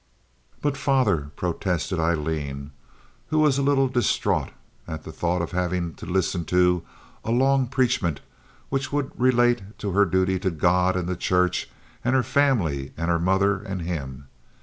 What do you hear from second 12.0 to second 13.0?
and her family